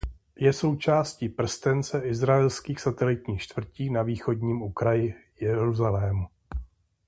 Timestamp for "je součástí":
0.39-1.29